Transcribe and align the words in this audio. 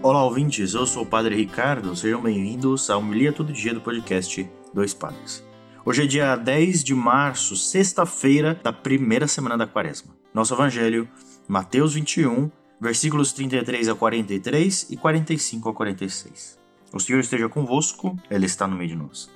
Olá, 0.00 0.22
ouvintes. 0.22 0.74
Eu 0.74 0.86
sou 0.86 1.02
o 1.02 1.06
Padre 1.06 1.34
Ricardo. 1.34 1.94
Sejam 1.96 2.22
bem-vindos 2.22 2.88
ao 2.88 3.00
Homilia 3.00 3.32
Todo 3.32 3.52
Dia 3.52 3.74
do 3.74 3.80
podcast 3.80 4.48
Dois 4.72 4.94
Padres. 4.94 5.44
Hoje 5.84 6.04
é 6.04 6.06
dia 6.06 6.36
10 6.36 6.84
de 6.84 6.94
março, 6.94 7.56
sexta-feira 7.56 8.54
da 8.54 8.72
primeira 8.72 9.26
semana 9.26 9.58
da 9.58 9.66
quaresma. 9.66 10.14
Nosso 10.32 10.54
evangelho, 10.54 11.08
Mateus 11.48 11.94
21, 11.94 12.48
versículos 12.80 13.32
33 13.32 13.88
a 13.88 13.94
43 13.96 14.86
e 14.88 14.96
45 14.96 15.68
a 15.68 15.74
46. 15.74 16.58
O 16.92 17.00
Senhor 17.00 17.18
esteja 17.18 17.48
convosco, 17.48 18.16
Ele 18.30 18.46
está 18.46 18.68
no 18.68 18.76
meio 18.76 18.90
de 18.90 18.96
nós. 18.96 19.28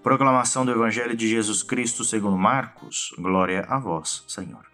Proclamação 0.00 0.64
do 0.64 0.70
Evangelho 0.70 1.16
de 1.16 1.28
Jesus 1.28 1.64
Cristo 1.64 2.04
segundo 2.04 2.38
Marcos. 2.38 3.12
Glória 3.18 3.66
a 3.68 3.80
vós, 3.80 4.22
Senhor. 4.28 4.73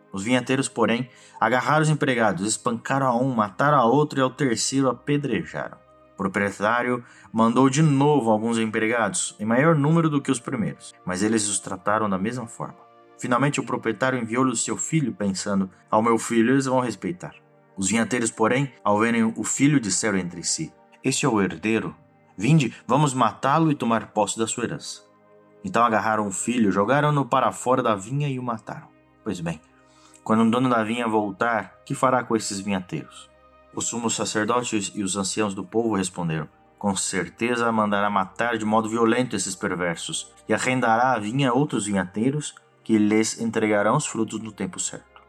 Os 0.11 0.23
vinhateiros, 0.23 0.67
porém, 0.67 1.09
agarraram 1.39 1.81
os 1.81 1.89
empregados, 1.89 2.45
espancaram 2.45 3.07
a 3.07 3.15
um, 3.15 3.33
mataram 3.33 3.77
a 3.77 3.85
outro 3.85 4.19
e 4.19 4.21
ao 4.21 4.29
terceiro 4.29 4.89
apedrejaram. 4.89 5.77
O 6.13 6.17
proprietário 6.17 7.03
mandou 7.31 7.69
de 7.69 7.81
novo 7.81 8.29
alguns 8.29 8.57
empregados, 8.57 9.35
em 9.39 9.45
maior 9.45 9.75
número 9.75 10.09
do 10.09 10.21
que 10.21 10.31
os 10.31 10.39
primeiros, 10.39 10.93
mas 11.05 11.23
eles 11.23 11.47
os 11.47 11.59
trataram 11.59 12.09
da 12.09 12.17
mesma 12.17 12.45
forma. 12.45 12.77
Finalmente, 13.17 13.59
o 13.59 13.63
proprietário 13.63 14.19
enviou-lhe 14.19 14.51
o 14.51 14.55
seu 14.55 14.75
filho, 14.75 15.13
pensando: 15.13 15.69
Ao 15.89 16.01
meu 16.01 16.17
filho 16.17 16.53
eles 16.53 16.65
vão 16.65 16.79
respeitar. 16.79 17.35
Os 17.77 17.87
vinhateiros, 17.89 18.31
porém, 18.31 18.71
ao 18.83 18.99
verem 18.99 19.23
o 19.23 19.43
filho, 19.43 19.79
disseram 19.79 20.17
entre 20.17 20.43
si: 20.43 20.73
Este 21.03 21.25
é 21.25 21.29
o 21.29 21.41
herdeiro. 21.41 21.95
Vinde, 22.37 22.75
vamos 22.87 23.13
matá-lo 23.13 23.71
e 23.71 23.75
tomar 23.75 24.07
posse 24.07 24.37
da 24.37 24.47
sua 24.47 24.63
herança. 24.63 25.03
Então 25.63 25.83
agarraram 25.83 26.27
o 26.27 26.31
filho, 26.31 26.71
jogaram-no 26.71 27.25
para 27.25 27.51
fora 27.51 27.83
da 27.83 27.95
vinha 27.95 28.27
e 28.27 28.39
o 28.39 28.43
mataram. 28.43 28.87
Pois 29.23 29.39
bem, 29.39 29.61
quando 30.23 30.43
o 30.43 30.49
dono 30.51 30.69
da 30.69 30.83
vinha 30.83 31.07
voltar, 31.07 31.81
que 31.85 31.95
fará 31.95 32.23
com 32.23 32.35
esses 32.35 32.59
vinhateiros? 32.59 33.29
Os 33.73 33.85
sumos 33.85 34.15
sacerdotes 34.15 34.91
e 34.93 35.03
os 35.03 35.15
anciãos 35.15 35.53
do 35.53 35.63
povo 35.63 35.95
responderam: 35.95 36.47
Com 36.77 36.95
certeza 36.95 37.71
mandará 37.71 38.09
matar 38.09 38.57
de 38.57 38.65
modo 38.65 38.89
violento 38.89 39.35
esses 39.35 39.55
perversos, 39.55 40.31
e 40.47 40.53
arrendará 40.53 41.13
a 41.13 41.19
vinha 41.19 41.49
a 41.49 41.53
outros 41.53 41.85
vinhateiros, 41.85 42.53
que 42.83 42.97
lhes 42.97 43.39
entregarão 43.39 43.95
os 43.95 44.05
frutos 44.05 44.39
no 44.39 44.51
tempo 44.51 44.79
certo. 44.79 45.21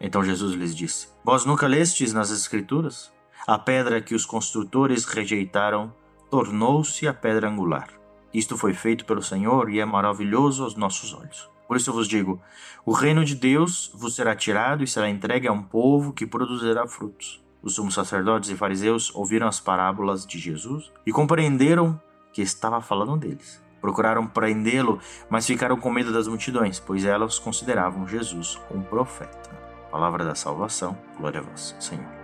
Então 0.00 0.24
Jesus 0.24 0.54
lhes 0.54 0.74
disse: 0.76 1.08
Vós 1.24 1.44
nunca 1.44 1.66
lestes 1.66 2.12
nas 2.12 2.30
Escrituras? 2.30 3.12
A 3.46 3.58
pedra 3.58 4.00
que 4.00 4.14
os 4.14 4.26
construtores 4.26 5.04
rejeitaram 5.04 5.92
tornou-se 6.30 7.08
a 7.08 7.14
pedra 7.14 7.48
angular. 7.48 7.88
Isto 8.32 8.56
foi 8.56 8.72
feito 8.74 9.04
pelo 9.04 9.22
Senhor 9.22 9.70
e 9.70 9.80
é 9.80 9.84
maravilhoso 9.84 10.62
aos 10.62 10.76
nossos 10.76 11.12
olhos. 11.12 11.50
Por 11.70 11.76
isso 11.76 11.90
eu 11.90 11.94
vos 11.94 12.08
digo: 12.08 12.42
o 12.84 12.90
reino 12.90 13.24
de 13.24 13.36
Deus 13.36 13.92
vos 13.94 14.16
será 14.16 14.34
tirado 14.34 14.82
e 14.82 14.88
será 14.88 15.08
entregue 15.08 15.46
a 15.46 15.52
um 15.52 15.62
povo 15.62 16.12
que 16.12 16.26
produzirá 16.26 16.84
frutos. 16.88 17.40
Os 17.62 17.76
sumos 17.76 17.94
sacerdotes 17.94 18.50
e 18.50 18.56
fariseus 18.56 19.14
ouviram 19.14 19.46
as 19.46 19.60
parábolas 19.60 20.26
de 20.26 20.36
Jesus 20.36 20.90
e 21.06 21.12
compreenderam 21.12 22.00
que 22.32 22.42
estava 22.42 22.80
falando 22.80 23.16
deles. 23.16 23.62
Procuraram 23.80 24.26
prendê-lo, 24.26 24.98
mas 25.30 25.46
ficaram 25.46 25.76
com 25.76 25.92
medo 25.92 26.12
das 26.12 26.26
multidões, 26.26 26.80
pois 26.80 27.04
elas 27.04 27.38
consideravam 27.38 28.04
Jesus 28.04 28.58
um 28.68 28.82
profeta. 28.82 29.50
Palavra 29.92 30.24
da 30.24 30.34
salvação, 30.34 30.98
glória 31.16 31.38
a 31.38 31.42
vós, 31.44 31.76
Senhor. 31.78 32.19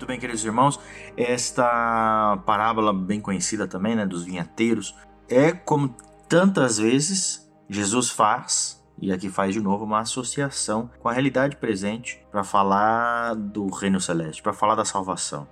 Muito 0.00 0.08
bem, 0.08 0.18
queridos 0.18 0.42
irmãos, 0.46 0.80
esta 1.14 2.38
parábola 2.46 2.90
bem 2.90 3.20
conhecida 3.20 3.68
também, 3.68 3.94
né, 3.94 4.06
dos 4.06 4.24
vinhateiros, 4.24 4.96
é 5.28 5.52
como 5.52 5.94
tantas 6.26 6.78
vezes 6.78 7.52
Jesus 7.68 8.08
faz, 8.08 8.82
e 8.98 9.12
aqui 9.12 9.28
faz 9.28 9.52
de 9.52 9.60
novo 9.60 9.84
uma 9.84 10.00
associação 10.00 10.90
com 11.00 11.10
a 11.10 11.12
realidade 11.12 11.56
presente 11.56 12.18
para 12.32 12.42
falar 12.42 13.34
do 13.34 13.68
reino 13.68 14.00
celeste, 14.00 14.42
para 14.42 14.54
falar 14.54 14.74
da 14.74 14.86
salvação. 14.86 15.46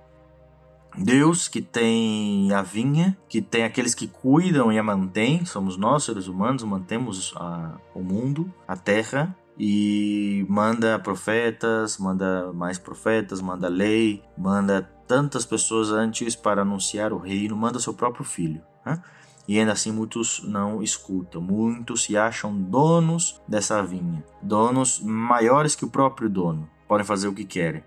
Deus 0.97 1.47
que 1.47 1.61
tem 1.61 2.51
a 2.51 2.63
vinha, 2.63 3.15
que 3.29 3.43
tem 3.43 3.65
aqueles 3.65 3.93
que 3.93 4.07
cuidam 4.07 4.73
e 4.73 4.79
a 4.79 4.83
mantêm, 4.83 5.45
somos 5.45 5.77
nós, 5.77 6.05
seres 6.05 6.25
humanos, 6.25 6.63
mantemos 6.63 7.35
a, 7.35 7.77
o 7.93 8.01
mundo, 8.01 8.51
a 8.67 8.75
terra, 8.75 9.37
e 9.59 10.45
manda 10.47 10.97
profetas, 10.97 11.97
manda 11.97 12.53
mais 12.53 12.77
profetas, 12.77 13.41
manda 13.41 13.67
lei, 13.67 14.23
manda 14.37 14.81
tantas 15.05 15.45
pessoas 15.45 15.91
antes 15.91 16.33
para 16.35 16.61
anunciar 16.61 17.11
o 17.11 17.17
reino, 17.17 17.57
manda 17.57 17.77
seu 17.79 17.93
próprio 17.93 18.23
filho. 18.23 18.61
Né? 18.85 19.01
E 19.47 19.59
ainda 19.59 19.73
assim 19.73 19.91
muitos 19.91 20.41
não 20.45 20.81
escutam, 20.81 21.41
muitos 21.41 22.03
se 22.03 22.15
acham 22.15 22.55
donos 22.55 23.41
dessa 23.47 23.83
vinha, 23.83 24.23
donos 24.41 25.01
maiores 25.01 25.75
que 25.75 25.83
o 25.83 25.89
próprio 25.89 26.29
dono, 26.29 26.69
podem 26.87 27.05
fazer 27.05 27.27
o 27.27 27.33
que 27.33 27.43
querem. 27.43 27.83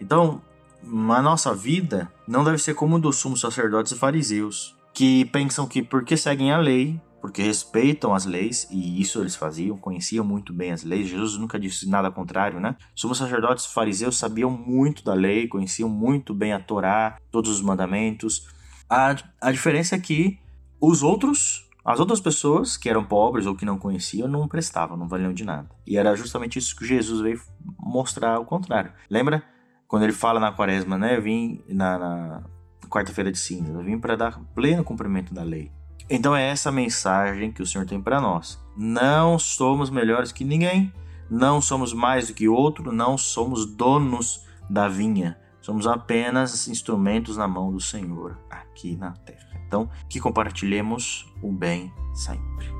Então, 0.00 0.40
a 0.82 1.20
nossa 1.20 1.52
vida 1.52 2.10
não 2.26 2.42
deve 2.42 2.58
ser 2.58 2.74
como 2.74 2.98
dos 2.98 3.16
sumos 3.16 3.40
sacerdotes 3.40 3.92
e 3.92 3.98
fariseus, 3.98 4.74
que 4.94 5.24
pensam 5.26 5.66
que 5.66 5.82
porque 5.82 6.16
seguem 6.16 6.52
a 6.52 6.58
lei, 6.58 7.00
porque 7.20 7.42
respeitam 7.42 8.14
as 8.14 8.24
leis, 8.24 8.66
e 8.70 9.00
isso 9.00 9.20
eles 9.20 9.36
faziam, 9.36 9.76
conheciam 9.76 10.24
muito 10.24 10.52
bem 10.52 10.72
as 10.72 10.82
leis. 10.82 11.08
Jesus 11.08 11.36
nunca 11.36 11.58
disse 11.58 11.88
nada 11.88 12.10
contrário, 12.10 12.58
né? 12.58 12.76
Sumos 12.94 13.18
sacerdotes 13.18 13.66
fariseus 13.66 14.18
sabiam 14.18 14.50
muito 14.50 15.04
da 15.04 15.14
lei, 15.14 15.46
conheciam 15.46 15.88
muito 15.88 16.34
bem 16.34 16.52
a 16.52 16.60
Torá, 16.60 17.18
todos 17.30 17.50
os 17.50 17.60
mandamentos. 17.60 18.48
A, 18.88 19.14
a 19.40 19.52
diferença 19.52 19.94
é 19.94 19.98
que 19.98 20.38
os 20.80 21.02
outros, 21.02 21.68
as 21.84 22.00
outras 22.00 22.20
pessoas 22.20 22.76
que 22.76 22.88
eram 22.88 23.04
pobres 23.04 23.46
ou 23.46 23.54
que 23.54 23.66
não 23.66 23.78
conheciam, 23.78 24.26
não 24.26 24.48
prestavam, 24.48 24.96
não 24.96 25.06
valiam 25.06 25.32
de 25.32 25.44
nada. 25.44 25.68
E 25.86 25.96
era 25.96 26.16
justamente 26.16 26.58
isso 26.58 26.74
que 26.74 26.86
Jesus 26.86 27.20
veio 27.20 27.40
mostrar 27.78 28.40
o 28.40 28.46
contrário. 28.46 28.92
Lembra 29.10 29.42
quando 29.86 30.04
ele 30.04 30.12
fala 30.12 30.40
na 30.40 30.52
quaresma, 30.52 30.96
né? 30.96 31.16
Eu 31.16 31.22
vim 31.22 31.62
na, 31.68 31.98
na 31.98 32.42
quarta-feira 32.88 33.30
de 33.30 33.38
cinza, 33.38 33.72
eu 33.72 33.82
vim 33.82 33.98
para 33.98 34.16
dar 34.16 34.40
pleno 34.54 34.82
cumprimento 34.82 35.34
da 35.34 35.42
lei. 35.42 35.70
Então 36.10 36.34
é 36.34 36.48
essa 36.48 36.72
mensagem 36.72 37.52
que 37.52 37.62
o 37.62 37.66
Senhor 37.66 37.86
tem 37.86 38.02
para 38.02 38.20
nós. 38.20 38.60
Não 38.76 39.38
somos 39.38 39.90
melhores 39.90 40.32
que 40.32 40.42
ninguém, 40.42 40.92
não 41.30 41.60
somos 41.60 41.92
mais 41.92 42.26
do 42.26 42.34
que 42.34 42.48
outro, 42.48 42.90
não 42.92 43.16
somos 43.16 43.64
donos 43.64 44.44
da 44.68 44.88
vinha. 44.88 45.38
Somos 45.60 45.86
apenas 45.86 46.66
instrumentos 46.66 47.36
na 47.36 47.46
mão 47.46 47.70
do 47.70 47.78
Senhor 47.78 48.36
aqui 48.50 48.96
na 48.96 49.12
terra. 49.12 49.50
Então, 49.66 49.88
que 50.08 50.18
compartilhemos 50.18 51.32
o 51.40 51.52
bem 51.52 51.92
sempre. 52.12 52.79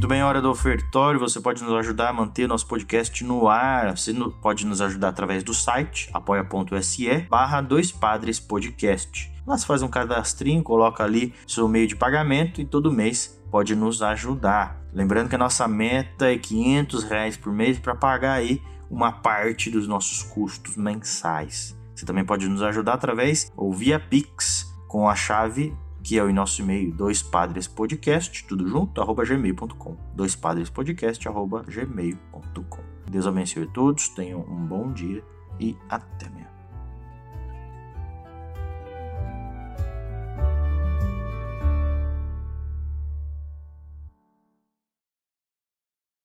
Muito 0.00 0.08
bem, 0.08 0.22
hora 0.22 0.40
do 0.40 0.50
ofertório. 0.50 1.20
Você 1.20 1.42
pode 1.42 1.62
nos 1.62 1.74
ajudar 1.74 2.08
a 2.08 2.12
manter 2.14 2.48
nosso 2.48 2.66
podcast 2.66 3.22
no 3.22 3.46
ar. 3.46 3.94
Você 3.94 4.14
pode 4.40 4.64
nos 4.64 4.80
ajudar 4.80 5.08
através 5.08 5.44
do 5.44 5.52
site 5.52 6.08
apoia.se 6.14 7.26
barra 7.28 7.60
dois 7.60 7.92
padres 7.92 8.40
podcast. 8.40 9.30
Lá 9.46 9.58
você 9.58 9.66
faz 9.66 9.82
um 9.82 9.88
cadastrinho, 9.88 10.62
coloca 10.62 11.04
ali 11.04 11.34
seu 11.46 11.68
meio 11.68 11.86
de 11.86 11.96
pagamento 11.96 12.62
e 12.62 12.64
todo 12.64 12.90
mês 12.90 13.38
pode 13.50 13.76
nos 13.76 14.00
ajudar. 14.00 14.80
Lembrando 14.90 15.28
que 15.28 15.34
a 15.34 15.38
nossa 15.38 15.68
meta 15.68 16.32
é 16.32 16.38
500 16.38 17.04
reais 17.04 17.36
por 17.36 17.52
mês 17.52 17.78
para 17.78 17.94
pagar 17.94 18.32
aí 18.32 18.62
uma 18.90 19.12
parte 19.12 19.70
dos 19.70 19.86
nossos 19.86 20.22
custos 20.22 20.78
mensais. 20.78 21.78
Você 21.94 22.06
também 22.06 22.24
pode 22.24 22.48
nos 22.48 22.62
ajudar 22.62 22.94
através 22.94 23.52
ou 23.54 23.70
via 23.70 24.00
Pix 24.00 24.74
com 24.88 25.06
a 25.06 25.14
chave 25.14 25.76
que 26.02 26.18
é 26.18 26.22
o 26.22 26.32
nosso 26.32 26.62
e-mail, 26.62 26.92
doispadrespodcast, 26.92 28.46
tudo 28.46 28.66
junto, 28.66 29.00
arroba 29.00 29.24
gmail.com. 29.24 29.96
Doispadrespodcast, 30.14 31.28
arroba 31.28 31.62
gmail.com. 31.62 32.82
Deus 33.10 33.26
abençoe 33.26 33.64
a 33.64 33.66
todos, 33.66 34.08
tenham 34.10 34.40
um 34.40 34.66
bom 34.66 34.92
dia 34.92 35.22
e 35.58 35.76
até 35.88 36.26
amanhã. 36.26 36.59